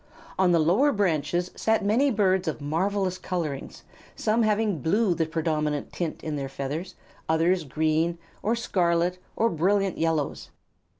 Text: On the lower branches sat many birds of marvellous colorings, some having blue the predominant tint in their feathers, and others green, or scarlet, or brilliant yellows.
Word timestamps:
On 0.39 0.51
the 0.51 0.57
lower 0.57 0.91
branches 0.91 1.51
sat 1.53 1.85
many 1.85 2.09
birds 2.09 2.47
of 2.47 2.59
marvellous 2.59 3.19
colorings, 3.19 3.83
some 4.15 4.41
having 4.41 4.81
blue 4.81 5.13
the 5.13 5.27
predominant 5.27 5.93
tint 5.93 6.23
in 6.23 6.37
their 6.37 6.49
feathers, 6.49 6.95
and 7.29 7.33
others 7.39 7.63
green, 7.63 8.17
or 8.41 8.55
scarlet, 8.55 9.19
or 9.35 9.47
brilliant 9.47 9.99
yellows. 9.99 10.49